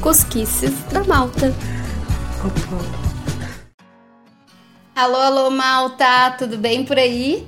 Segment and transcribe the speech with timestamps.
[0.00, 1.52] Cosquices da Malta.
[4.94, 7.44] Alô, alô, Malta, tudo bem por aí?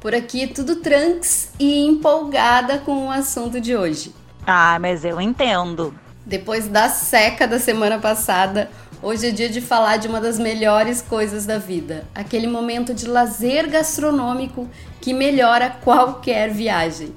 [0.00, 4.12] Por aqui tudo tranks e empolgada com o assunto de hoje.
[4.44, 5.94] Ah, mas eu entendo.
[6.26, 8.68] Depois da seca da semana passada,
[9.00, 13.06] hoje é dia de falar de uma das melhores coisas da vida, aquele momento de
[13.06, 14.68] lazer gastronômico
[15.00, 17.14] que melhora qualquer viagem.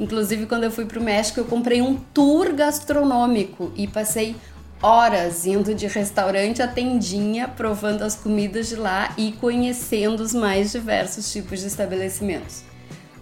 [0.00, 4.34] Inclusive, quando eu fui para o México, eu comprei um tour gastronômico e passei
[4.82, 10.72] horas indo de restaurante a tendinha, provando as comidas de lá e conhecendo os mais
[10.72, 12.62] diversos tipos de estabelecimentos.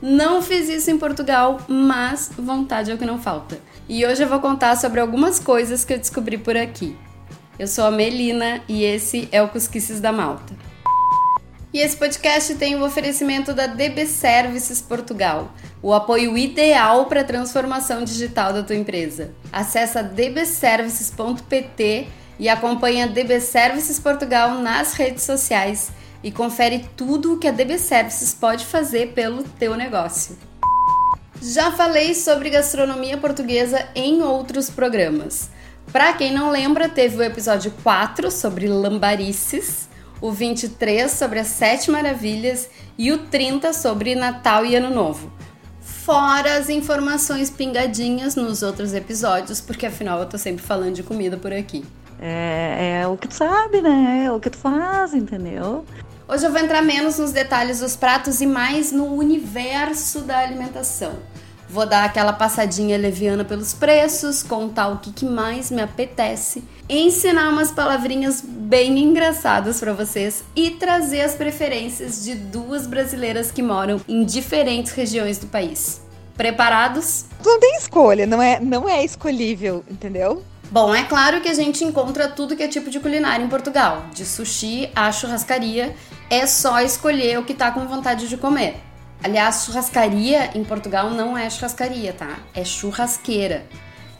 [0.01, 3.59] Não fiz isso em Portugal, mas vontade é o que não falta.
[3.89, 6.97] E hoje eu vou contar sobre algumas coisas que eu descobri por aqui.
[7.59, 10.55] Eu sou a Melina e esse é o Cusquices da Malta.
[11.75, 17.25] E esse podcast tem o oferecimento da DB Services Portugal, o apoio ideal para a
[17.25, 19.33] transformação digital da tua empresa.
[19.53, 22.07] Acesse dbservices.pt
[22.39, 25.91] e acompanhe a DB Services Portugal nas redes sociais
[26.23, 30.39] e confere tudo o que a DB Services pode fazer pelo teu negócio.
[31.41, 35.51] Já falei sobre gastronomia portuguesa em outros programas.
[35.93, 39.89] Para quem não lembra, teve o episódio 4 sobre lambarices
[40.21, 45.33] o 23 sobre as Sete Maravilhas e o 30 sobre Natal e Ano Novo.
[46.09, 51.37] Fora as informações pingadinhas nos outros episódios, porque afinal eu tô sempre falando de comida
[51.37, 51.85] por aqui.
[52.19, 54.25] É, é o que tu sabe, né?
[54.25, 55.85] É o que tu faz, entendeu?
[56.27, 61.13] Hoje eu vou entrar menos nos detalhes dos pratos e mais no universo da alimentação.
[61.69, 67.51] Vou dar aquela passadinha leviana pelos preços, contar o que, que mais me apetece, ensinar
[67.51, 74.01] umas palavrinhas bem engraçadas para vocês e trazer as preferências de duas brasileiras que moram
[74.09, 76.01] em diferentes regiões do país.
[76.37, 77.27] Preparados?
[77.45, 80.43] Não tem escolha, não é, não é escolhível, entendeu?
[80.71, 84.05] Bom, é claro que a gente encontra tudo que é tipo de culinária em Portugal,
[84.15, 85.95] de sushi a churrascaria,
[86.31, 88.88] é só escolher o que tá com vontade de comer.
[89.23, 92.39] Aliás, churrascaria em Portugal não é churrascaria, tá?
[92.55, 93.67] É churrasqueira.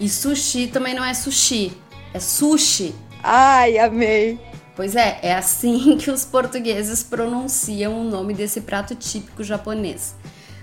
[0.01, 1.73] E sushi também não é sushi,
[2.13, 2.95] é sushi.
[3.23, 4.41] Ai, amei.
[4.75, 10.15] Pois é, é assim que os portugueses pronunciam o nome desse prato típico japonês.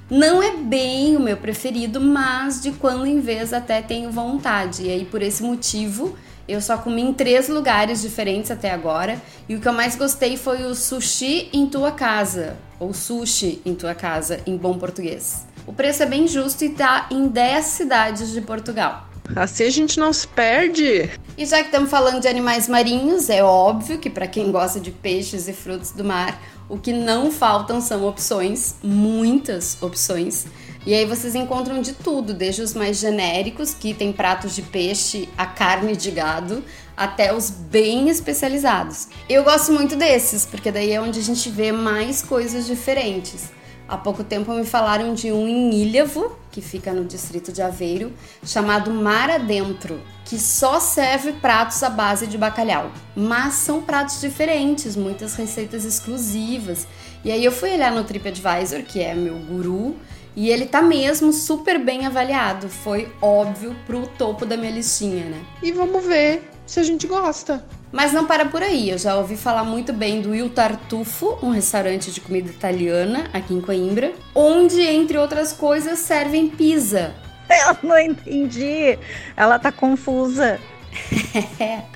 [0.09, 4.83] Não é bem o meu preferido, mas de quando em vez até tenho vontade.
[4.83, 6.15] E aí, por esse motivo,
[6.47, 9.21] eu só comi em três lugares diferentes até agora.
[9.49, 13.73] E o que eu mais gostei foi o sushi em tua casa, ou sushi em
[13.73, 15.45] tua casa, em bom português.
[15.65, 19.09] O preço é bem justo e tá em 10 cidades de Portugal.
[19.35, 21.09] Assim a gente não se perde.
[21.35, 24.91] E já que estamos falando de animais marinhos, é óbvio que para quem gosta de
[24.91, 26.39] peixes e frutos do mar,
[26.69, 30.45] o que não faltam são opções, muitas opções.
[30.85, 35.27] E aí vocês encontram de tudo, desde os mais genéricos, que tem pratos de peixe,
[35.35, 36.63] a carne de gado,
[36.95, 39.07] até os bem especializados.
[39.27, 43.49] Eu gosto muito desses, porque daí é onde a gente vê mais coisas diferentes.
[43.87, 48.13] Há pouco tempo me falaram de um em Ilhavo, que fica no distrito de Aveiro,
[48.43, 52.91] chamado Mar Adentro, que só serve pratos à base de bacalhau.
[53.15, 56.87] Mas são pratos diferentes, muitas receitas exclusivas.
[57.23, 59.95] E aí eu fui olhar no TripAdvisor, que é meu guru,
[60.35, 62.67] e ele tá mesmo super bem avaliado.
[62.67, 65.41] Foi óbvio pro topo da minha listinha, né?
[65.63, 67.63] E vamos ver se a gente gosta.
[67.91, 71.49] Mas não para por aí, eu já ouvi falar muito bem do Il Tartufo, um
[71.49, 77.15] restaurante de comida italiana aqui em Coimbra, onde, entre outras coisas, servem pizza.
[77.47, 78.99] Eu não entendi,
[79.37, 80.59] ela tá confusa.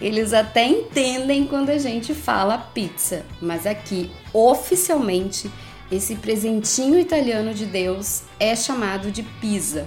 [0.00, 5.50] Eles até entendem quando a gente fala pizza, mas aqui, oficialmente,
[5.90, 9.86] esse presentinho italiano de Deus é chamado de pizza.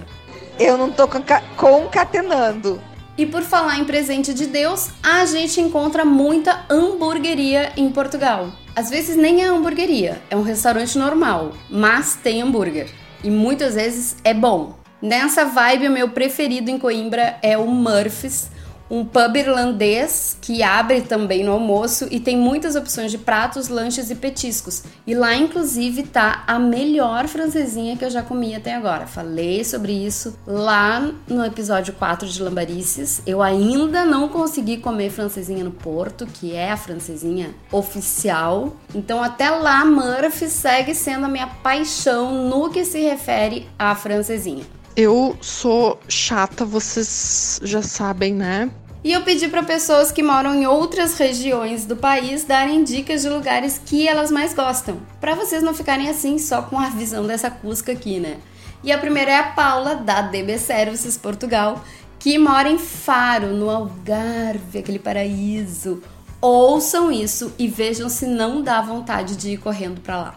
[0.58, 1.08] Eu não tô
[1.56, 2.80] concatenando.
[3.16, 8.52] E por falar em presente de Deus, a gente encontra muita hamburgueria em Portugal.
[8.76, 12.88] Às vezes nem é hamburgueria, é um restaurante normal, mas tem hambúrguer.
[13.24, 14.78] E muitas vezes é bom.
[15.02, 18.50] Nessa vibe, o meu preferido em Coimbra é o Murphy's,
[18.90, 24.10] um pub irlandês que abre também no almoço e tem muitas opções de pratos, lanches
[24.10, 24.82] e petiscos.
[25.06, 29.06] E lá, inclusive, tá a melhor francesinha que eu já comi até agora.
[29.06, 33.22] Falei sobre isso lá no episódio 4 de Lambarices.
[33.26, 38.76] Eu ainda não consegui comer francesinha no Porto, que é a francesinha oficial.
[38.94, 44.77] Então, até lá, Murphy segue sendo a minha paixão no que se refere à francesinha.
[45.00, 48.68] Eu sou chata, vocês já sabem, né?
[49.04, 53.28] E eu pedi para pessoas que moram em outras regiões do país darem dicas de
[53.28, 57.48] lugares que elas mais gostam, para vocês não ficarem assim só com a visão dessa
[57.48, 58.38] Cusca aqui, né?
[58.82, 61.84] E a primeira é a Paula, da DB Services Portugal,
[62.18, 66.02] que mora em Faro, no Algarve, aquele paraíso.
[66.40, 70.34] Ouçam isso e vejam se não dá vontade de ir correndo para lá.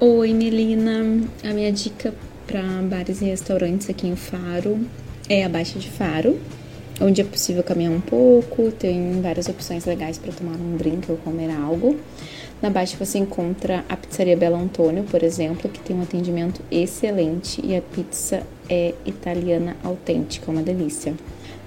[0.00, 1.28] Oi, Melina.
[1.44, 2.12] A minha dica
[2.50, 4.80] para bares e restaurantes aqui em Faro
[5.28, 6.36] é a Baixa de Faro,
[7.00, 11.16] onde é possível caminhar um pouco, tem várias opções legais para tomar um drink ou
[11.18, 11.96] comer algo.
[12.60, 17.64] Na Baixa você encontra a Pizzaria Belo Antônio, por exemplo, que tem um atendimento excelente
[17.64, 21.14] e a pizza é italiana autêntica, uma delícia.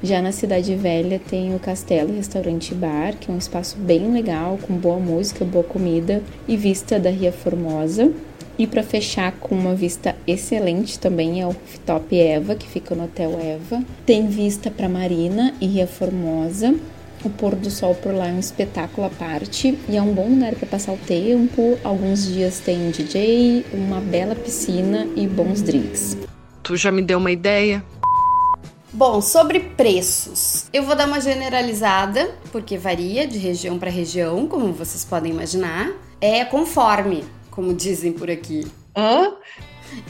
[0.03, 4.59] Já na Cidade Velha tem o Castelo Restaurante Bar, que é um espaço bem legal,
[4.61, 8.11] com boa música, boa comida e vista da Ria Formosa.
[8.57, 11.55] E para fechar com uma vista excelente também é o
[11.85, 13.83] Top Eva, que fica no Hotel Eva.
[14.05, 16.75] Tem vista para Marina e Ria Formosa.
[17.23, 20.27] O pôr do sol por lá é um espetáculo à parte e é um bom
[20.27, 21.79] lugar para passar o tempo.
[21.83, 26.17] Alguns dias tem DJ, uma bela piscina e bons drinks.
[26.61, 27.83] Tu já me deu uma ideia?
[28.91, 34.71] Bom, sobre preços, eu vou dar uma generalizada, porque varia de região para região, como
[34.71, 35.91] vocês podem imaginar.
[36.21, 37.23] É conforme,
[37.53, 38.65] como dizem por aqui.
[38.95, 39.33] Hã?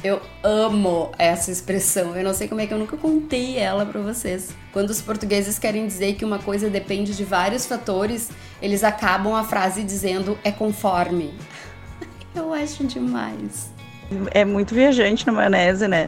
[0.01, 2.15] Eu amo essa expressão.
[2.15, 4.55] Eu não sei como é que eu nunca contei ela para vocês.
[4.71, 8.29] Quando os portugueses querem dizer que uma coisa depende de vários fatores,
[8.61, 11.33] eles acabam a frase dizendo é conforme.
[12.33, 13.71] Eu acho demais.
[14.31, 16.07] É muito viajante na maionese, né?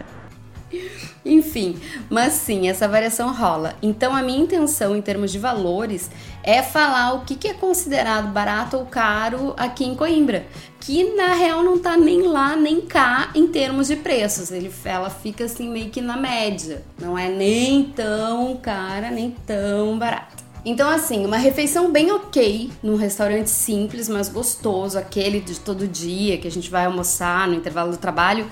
[1.26, 1.78] Enfim,
[2.10, 3.76] mas sim, essa variação rola.
[3.82, 6.10] Então a minha intenção em termos de valores
[6.44, 10.46] é falar o que, é considerado barato ou caro aqui em Coimbra,
[10.80, 14.52] que na real não tá nem lá nem cá em termos de preços.
[14.52, 19.98] Ele, ela fica assim meio que na média, não é nem tão cara nem tão
[19.98, 20.46] barata.
[20.68, 26.40] Então, assim, uma refeição bem ok num restaurante simples, mas gostoso, aquele de todo dia
[26.40, 28.48] que a gente vai almoçar no intervalo do trabalho,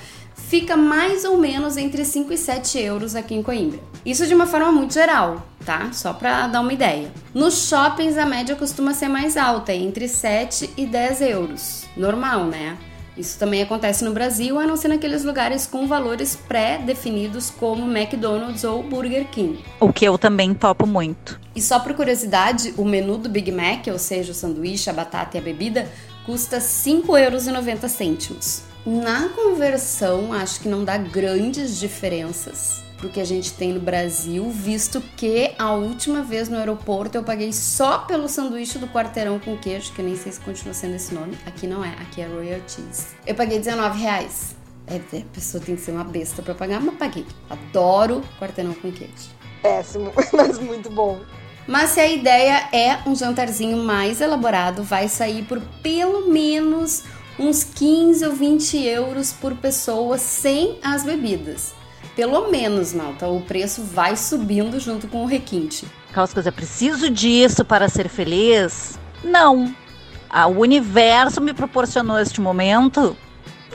[0.53, 3.79] fica mais ou menos entre 5 e 7 euros aqui em Coimbra.
[4.05, 5.89] Isso de uma forma muito geral, tá?
[5.91, 7.11] Só para dar uma ideia.
[7.33, 11.85] Nos shoppings a média costuma ser mais alta, entre 7 e 10 euros.
[11.97, 12.77] Normal, né?
[13.17, 18.63] Isso também acontece no Brasil, a não ser naqueles lugares com valores pré-definidos como McDonald's
[18.63, 19.57] ou Burger King.
[19.79, 21.39] O que eu também topo muito.
[21.55, 25.35] E só por curiosidade, o menu do Big Mac, ou seja, o sanduíche, a batata
[25.35, 25.89] e a bebida,
[26.27, 28.72] custa R$ 5,90 euros.
[28.85, 34.49] Na conversão, acho que não dá grandes diferenças pro que a gente tem no Brasil,
[34.49, 39.57] visto que a última vez no aeroporto eu paguei só pelo sanduíche do quarteirão com
[39.57, 41.37] queijo, que eu nem sei se continua sendo esse nome.
[41.45, 43.07] Aqui não é, aqui é Royal Cheese.
[43.25, 44.55] Eu paguei 19 reais.
[44.87, 47.25] É, a pessoa tem que ser uma besta para pagar, mas paguei.
[47.49, 49.31] Adoro quarteirão com queijo.
[49.61, 51.19] Péssimo, mas muito bom.
[51.65, 57.03] Mas se a ideia é um jantarzinho mais elaborado, vai sair por pelo menos
[57.37, 61.73] uns 15 ou 20 euros por pessoa sem as bebidas.
[62.15, 65.85] Pelo menos, Malta, o preço vai subindo junto com o requinte.
[66.11, 68.99] Causcas, é preciso disso para ser feliz?
[69.23, 69.75] Não.
[70.29, 73.17] Ah, o universo me proporcionou este momento?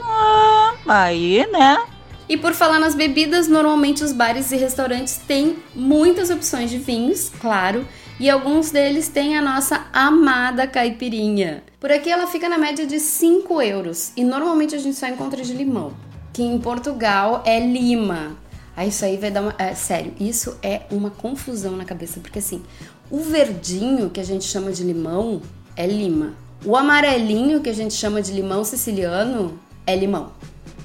[0.01, 1.83] Ah, aí, né?
[2.29, 7.31] E por falar nas bebidas, normalmente os bares e restaurantes têm muitas opções de vinhos,
[7.41, 7.85] claro,
[8.19, 11.63] e alguns deles têm a nossa amada caipirinha.
[11.79, 15.41] Por aqui ela fica na média de 5 euros e normalmente a gente só encontra
[15.41, 15.93] de limão,
[16.33, 18.35] que em Portugal é lima.
[18.75, 19.55] Aí isso aí vai dar uma.
[19.57, 22.61] É, sério, isso é uma confusão na cabeça, porque assim,
[23.09, 25.41] o verdinho que a gente chama de limão
[25.73, 26.33] é lima.
[26.65, 30.33] O amarelinho que a gente chama de limão siciliano é limão.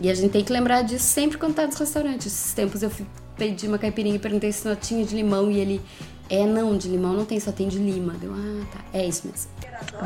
[0.01, 2.27] E a gente tem que lembrar disso sempre quando tá nos restaurantes.
[2.27, 2.93] Esses tempos eu
[3.37, 5.81] pedi uma caipirinha e perguntei se não tinha de limão e ele
[6.29, 8.15] é, não, de limão não tem, só tem de lima.
[8.15, 8.79] Deu, ah, tá.
[8.93, 9.51] É isso mesmo.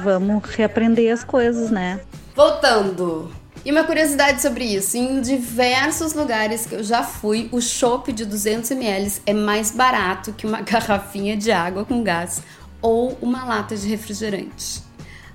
[0.02, 2.00] Vamos reaprender as coisas, né?
[2.34, 3.30] Voltando.
[3.64, 8.25] E uma curiosidade sobre isso, em diversos lugares que eu já fui, o chopp de
[8.25, 12.42] 200ml é mais barato que uma garrafinha de água com gás
[12.80, 14.82] ou uma lata de refrigerante.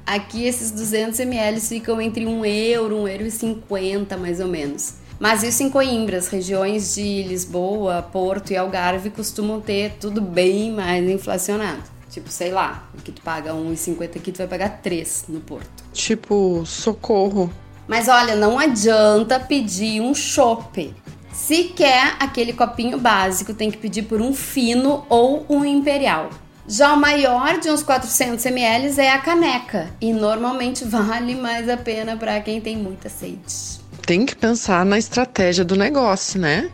[0.05, 4.95] Aqui esses 200ml ficam entre 1 euro, 1 euro e 50 mais ou menos.
[5.23, 10.69] Mas isso em Coimbra, as regiões de Lisboa, Porto e Algarve costumam ter tudo bem
[10.69, 11.81] mais inflacionado.
[12.09, 15.81] Tipo, sei lá, o que tu paga 1,50 aqui, tu vai pagar 3 no Porto.
[15.93, 17.49] Tipo, socorro.
[17.87, 20.93] Mas olha, não adianta pedir um chopp.
[21.31, 26.31] Se quer aquele copinho básico, tem que pedir por um fino ou um imperial.
[26.67, 31.77] Já o maior, de uns 400 ml, é a caneca e normalmente vale mais a
[31.77, 33.81] pena para quem tem muita sede.
[34.05, 36.69] Tem que pensar na estratégia do negócio, né?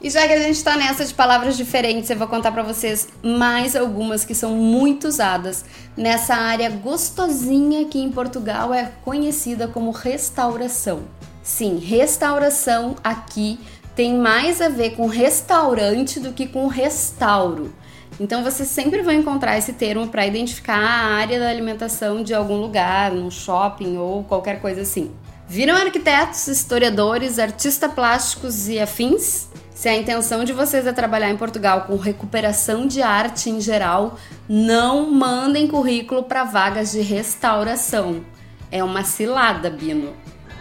[0.00, 3.08] E já que a gente tá nessa de palavras diferentes, eu vou contar para vocês
[3.22, 9.90] mais algumas que são muito usadas nessa área gostosinha que em Portugal é conhecida como
[9.90, 11.02] restauração.
[11.42, 13.58] Sim, restauração aqui
[13.94, 17.74] tem mais a ver com restaurante do que com restauro.
[18.18, 22.56] Então você sempre vai encontrar esse termo para identificar a área da alimentação de algum
[22.56, 25.12] lugar, num shopping ou qualquer coisa assim.
[25.48, 29.48] Viram arquitetos, historiadores, artistas plásticos e afins?
[29.74, 34.18] Se a intenção de vocês é trabalhar em Portugal com recuperação de arte em geral,
[34.46, 38.22] não mandem currículo para vagas de restauração.
[38.70, 40.14] É uma cilada, Bino.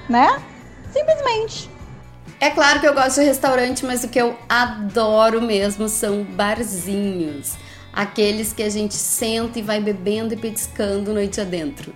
[0.07, 0.41] Né?
[0.93, 1.69] Simplesmente.
[2.39, 7.55] É claro que eu gosto de restaurante, mas o que eu adoro mesmo são barzinhos.
[7.91, 11.93] Aqueles que a gente senta e vai bebendo e petiscando noite adentro.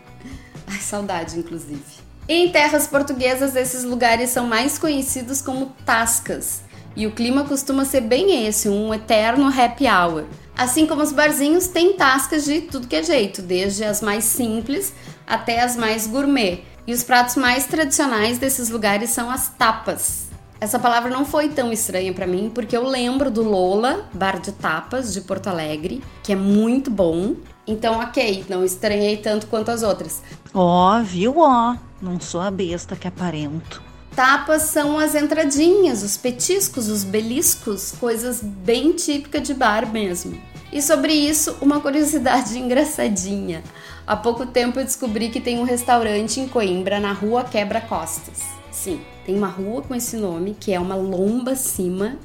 [0.67, 2.00] Ai, saudade, inclusive.
[2.33, 6.61] Em terras portuguesas, esses lugares são mais conhecidos como tascas.
[6.95, 10.23] E o clima costuma ser bem esse, um eterno happy hour.
[10.57, 14.93] Assim como os barzinhos, tem tascas de tudo que é jeito, desde as mais simples
[15.27, 16.63] até as mais gourmet.
[16.87, 20.29] E os pratos mais tradicionais desses lugares são as tapas.
[20.61, 24.53] Essa palavra não foi tão estranha para mim, porque eu lembro do Lola, bar de
[24.53, 27.35] tapas de Porto Alegre, que é muito bom.
[27.67, 30.21] Então, ok, não estranhei tanto quanto as outras.
[30.53, 31.37] Ó, oh, viu?
[31.37, 33.81] Ó, oh, não sou a besta que aparento.
[34.15, 40.37] Tapas são as entradinhas, os petiscos, os beliscos, coisas bem típicas de bar mesmo.
[40.71, 43.63] E sobre isso, uma curiosidade engraçadinha.
[44.05, 48.41] Há pouco tempo eu descobri que tem um restaurante em Coimbra, na rua Quebra Costas.
[48.71, 52.17] Sim, tem uma rua com esse nome, que é uma lomba acima,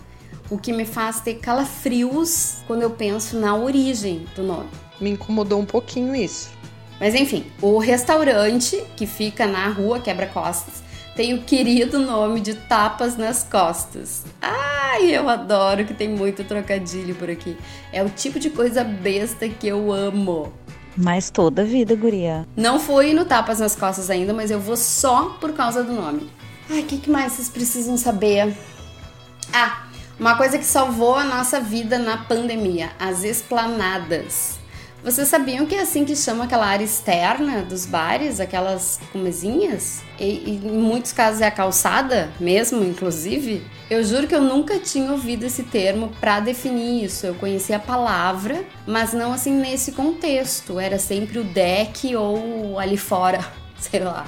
[0.49, 4.71] o que me faz ter calafrios quando eu penso na origem do nome.
[5.01, 6.51] Me incomodou um pouquinho isso.
[6.99, 10.83] Mas enfim, o restaurante que fica na rua Quebra-Costas
[11.15, 14.25] tem o querido nome de Tapas nas Costas.
[14.41, 17.57] Ai, eu adoro que tem muito trocadilho por aqui.
[17.93, 20.53] É o tipo de coisa besta que eu amo.
[20.97, 22.47] Mas toda a vida, guria.
[22.57, 26.31] Não fui no Tapas nas Costas ainda, mas eu vou só por causa do nome.
[26.71, 28.55] Ai, o que, que mais vocês precisam saber?
[29.53, 29.87] Ah,
[30.19, 34.56] uma coisa que salvou a nossa vida na pandemia: as esplanadas.
[35.07, 40.03] Vocês sabiam que é assim que chama aquela área externa dos bares, aquelas com mesinhas?
[40.19, 43.65] E, e, em muitos casos é a calçada mesmo, inclusive?
[43.89, 47.25] Eu juro que eu nunca tinha ouvido esse termo para definir isso.
[47.25, 50.81] Eu conhecia a palavra, mas não assim nesse contexto.
[50.81, 53.39] Era sempre o deck ou ali fora,
[53.79, 54.27] sei lá.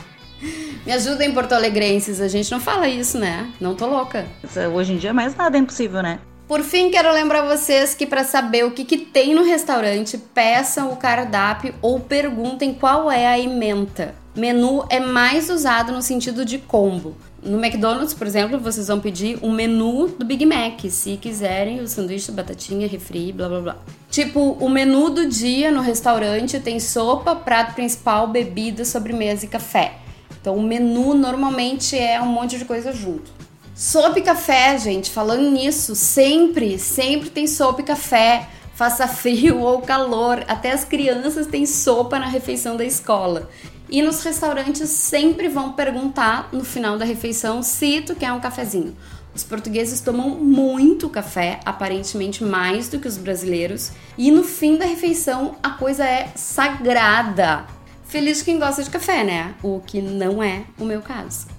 [0.87, 3.53] Me ajudem, Porto Alegrenses, a gente não fala isso, né?
[3.61, 4.29] Não tô louca.
[4.73, 6.21] Hoje em dia mais nada é impossível, né?
[6.49, 10.91] Por fim, quero lembrar vocês que para saber o que, que, tem no restaurante, peçam
[10.91, 14.15] o cardápio ou perguntem qual é a ementa.
[14.35, 17.15] Menu é mais usado no sentido de combo.
[17.43, 21.87] No McDonald's, por exemplo, vocês vão pedir um menu do Big Mac, se quiserem o
[21.87, 23.77] sanduíche, batatinha, refri, blá blá blá.
[24.11, 29.99] Tipo, o menu do dia no restaurante tem sopa, prato principal, bebida, sobremesa e café.
[30.41, 33.48] Então o menu normalmente é um monte de coisa junto.
[33.79, 39.81] Sopa e café, gente, falando nisso, sempre, sempre tem sopa e café, faça frio ou
[39.81, 43.49] calor, até as crianças têm sopa na refeição da escola.
[43.89, 48.97] E nos restaurantes sempre vão perguntar no final da refeição se tu quer um cafezinho.
[49.33, 54.87] Os portugueses tomam muito café, aparentemente mais do que os brasileiros, e no fim da
[54.87, 57.65] refeição a coisa é sagrada.
[58.09, 59.55] Feliz quem gosta de café, né?
[59.63, 61.58] O que não é o meu caso.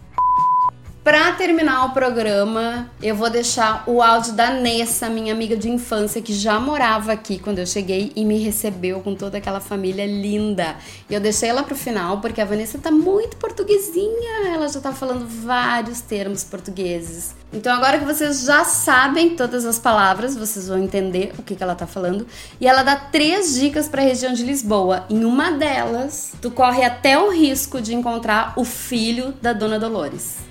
[1.02, 6.22] Para terminar o programa, eu vou deixar o áudio da Nessa, minha amiga de infância,
[6.22, 10.76] que já morava aqui quando eu cheguei e me recebeu com toda aquela família linda.
[11.10, 14.92] E eu deixei ela pro final porque a Vanessa tá muito portuguesinha, ela já tá
[14.92, 17.34] falando vários termos portugueses.
[17.54, 21.64] Então agora que vocês já sabem todas as palavras, vocês vão entender o que, que
[21.64, 22.28] ela tá falando.
[22.60, 25.06] E ela dá três dicas para a região de Lisboa.
[25.10, 30.49] Em uma delas, tu corre até o risco de encontrar o filho da Dona Dolores.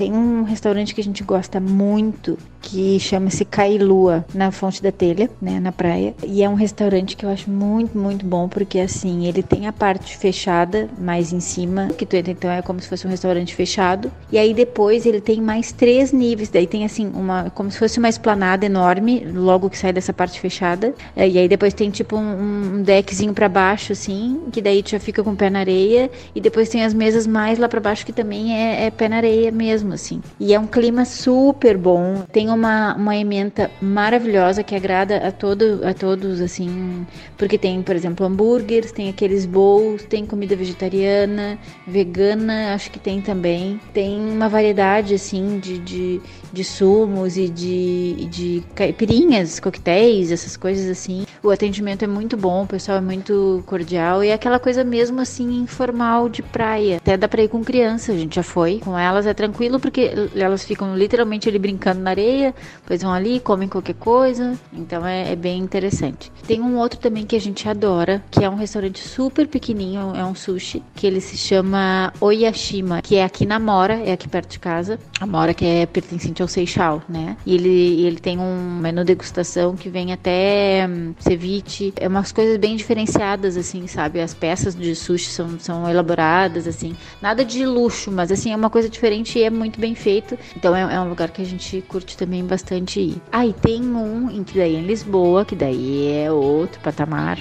[0.00, 5.30] Tem um restaurante que a gente gosta muito, que chama-se Cailua, na Fonte da Telha,
[5.40, 6.14] né, na praia.
[6.26, 9.72] E é um restaurante que eu acho muito, muito bom, porque assim, ele tem a
[9.72, 13.54] parte fechada mais em cima, que tu entra, então é como se fosse um restaurante
[13.54, 14.10] fechado.
[14.30, 17.98] E aí depois ele tem mais três níveis, daí tem assim, uma como se fosse
[17.98, 20.94] uma esplanada enorme, logo que sai dessa parte fechada.
[21.16, 24.90] É, e aí depois tem tipo um, um deckzinho para baixo, assim, que daí tu
[24.90, 26.10] já fica com o pé na areia.
[26.34, 29.16] E depois tem as mesas mais lá para baixo, que também é, é pé na
[29.16, 30.20] areia mesmo, assim.
[30.38, 32.22] E é um clima super bom.
[32.32, 37.94] Tem uma, uma emenda maravilhosa que agrada a, todo, a todos, assim, porque tem, por
[37.96, 43.80] exemplo, hambúrgueres, tem aqueles bowls, tem comida vegetariana, vegana, acho que tem também.
[43.92, 46.20] Tem uma variedade, assim, de, de,
[46.52, 51.24] de sumos e de, de caipirinhas, coquetéis, essas coisas assim.
[51.42, 55.20] O atendimento é muito bom, o pessoal é muito cordial e é aquela coisa mesmo
[55.20, 56.98] assim informal de praia.
[56.98, 58.78] Até dá pra ir com criança, a gente já foi.
[58.84, 63.40] Com elas é tranquilo porque elas ficam literalmente ali brincando na areia, depois vão ali,
[63.40, 64.58] comem qualquer coisa.
[64.70, 66.30] Então é, é bem interessante.
[66.46, 70.24] Tem um outro também que a gente adora, que é um restaurante super pequenininho, é
[70.24, 74.50] um sushi, que ele se chama Oyashima, que é aqui na Mora, é aqui perto
[74.50, 74.98] de casa.
[75.18, 77.36] A Mora que é pertencente ao Seixal, né?
[77.46, 82.56] E ele, ele tem um menu degustação que vem até hum, ceviche, é umas coisas
[82.56, 84.20] bem diferenciadas, assim, sabe?
[84.20, 88.68] As peças de sushi são, são elaboradas, assim, nada de luxo, mas assim, é uma
[88.68, 90.36] coisa diferente e é muito bem feito.
[90.56, 93.22] Então é, é um lugar que a gente curte também bastante ir.
[93.30, 97.38] Ah, e tem um em que daí é em Lisboa, que daí é outro patamar,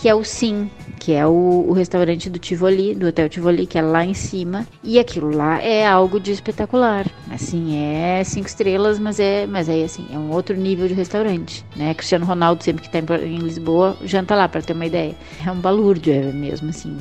[0.00, 3.76] que é o Sim, que é o, o, restaurante do Tivoli, do Hotel Tivoli, que
[3.76, 4.64] é lá em cima.
[4.82, 7.04] E aquilo lá é algo de espetacular.
[7.30, 11.64] Assim, é cinco estrelas, mas é, mas é assim, é um outro nível de restaurante,
[11.74, 11.94] né?
[11.94, 15.16] Cristiano Ronaldo sempre que está em, em Lisboa janta lá para ter uma ideia.
[15.44, 16.96] É um balúrdio, é mesmo assim,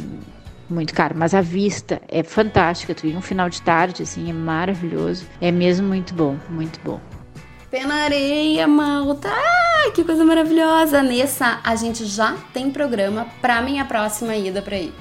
[0.68, 2.96] muito caro, mas a vista é fantástica.
[2.96, 5.27] Tu ir um final de tarde, assim, é maravilhoso.
[5.39, 7.00] É mesmo muito bom, muito bom.
[7.70, 9.30] Pé na areia, malta.
[9.88, 11.01] Ai, que coisa maravilhosa.
[11.01, 14.94] Nessa, a gente já tem programa pra minha próxima ida pra aí.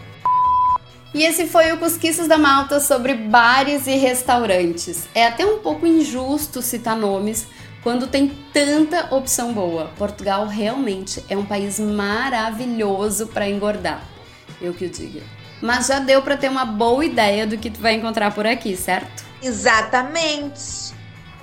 [1.12, 5.08] E esse foi o Cosquices da Malta sobre bares e restaurantes.
[5.12, 7.48] É até um pouco injusto citar nomes
[7.82, 9.90] quando tem tanta opção boa.
[9.98, 14.04] Portugal realmente é um país maravilhoso para engordar.
[14.62, 15.22] Eu que o diga.
[15.60, 18.76] Mas já deu para ter uma boa ideia do que tu vai encontrar por aqui,
[18.76, 19.24] certo?
[19.42, 20.85] Exatamente.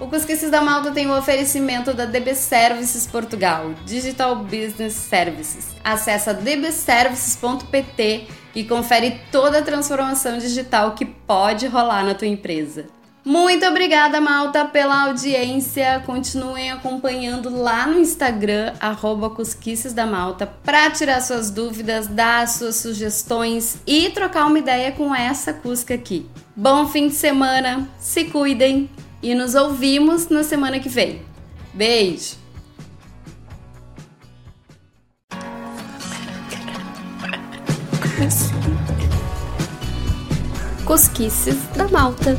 [0.03, 5.67] O Cusquices da Malta tem o oferecimento da DB Services Portugal, Digital Business Services.
[5.81, 12.88] Acesse dbservices.pt e confere toda a transformação digital que pode rolar na tua empresa.
[13.24, 16.03] Muito obrigada, Malta, pela audiência.
[16.05, 22.75] Continuem acompanhando lá no Instagram, arroba Cusquices da Malta, para tirar suas dúvidas, dar suas
[22.75, 26.29] sugestões e trocar uma ideia com essa Cusca aqui.
[26.53, 28.89] Bom fim de semana, se cuidem
[29.24, 31.22] e nos ouvimos na semana que vem.
[31.74, 32.44] Beijo!
[40.86, 42.38] Cosquices da Malta.